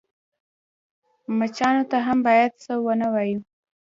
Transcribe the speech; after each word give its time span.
_مچانو 1.37 1.83
ته 1.91 1.97
هم 2.07 2.19
بايد 2.25 2.51
څه 2.63 2.73
ونه 2.85 3.07
وايو. 3.13 3.39